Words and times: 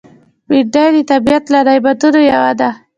بېنډۍ 0.47 0.87
د 0.95 0.97
طبیعت 1.11 1.43
له 1.53 1.59
نعمتونو 1.67 2.19
یوه 2.31 2.51
ده 2.59 2.69